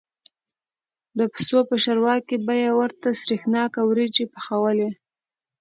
[1.17, 4.89] د پسه په شوروا کې به یې ورته سرېښناکه وریجې پخوالې.